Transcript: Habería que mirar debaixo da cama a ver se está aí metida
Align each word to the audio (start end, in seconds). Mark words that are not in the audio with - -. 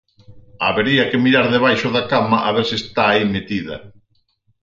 Habería 0.65 1.07
que 1.09 1.21
mirar 1.25 1.45
debaixo 1.55 1.87
da 1.95 2.03
cama 2.11 2.37
a 2.47 2.49
ver 2.55 2.65
se 2.69 2.75
está 2.81 3.03
aí 3.07 3.23
metida 3.35 3.75